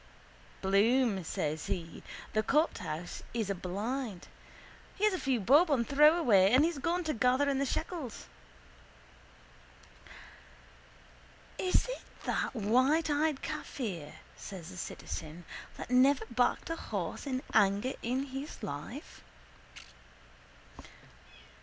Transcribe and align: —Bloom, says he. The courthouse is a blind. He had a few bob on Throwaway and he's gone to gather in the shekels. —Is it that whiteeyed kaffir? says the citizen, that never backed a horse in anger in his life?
—Bloom, 0.63 1.23
says 1.23 1.67
he. 1.67 2.01
The 2.33 2.41
courthouse 2.41 3.21
is 3.35 3.51
a 3.51 3.53
blind. 3.53 4.27
He 4.95 5.03
had 5.05 5.13
a 5.13 5.19
few 5.19 5.39
bob 5.39 5.69
on 5.69 5.85
Throwaway 5.85 6.51
and 6.51 6.65
he's 6.65 6.79
gone 6.79 7.03
to 7.03 7.13
gather 7.13 7.47
in 7.47 7.59
the 7.59 7.67
shekels. 7.67 8.25
—Is 11.59 11.85
it 11.85 12.01
that 12.23 12.53
whiteeyed 12.53 13.43
kaffir? 13.43 14.13
says 14.35 14.71
the 14.71 14.77
citizen, 14.77 15.45
that 15.77 15.91
never 15.91 16.25
backed 16.31 16.71
a 16.71 16.75
horse 16.77 17.27
in 17.27 17.43
anger 17.53 17.93
in 18.01 18.23
his 18.23 18.63
life? 18.63 19.23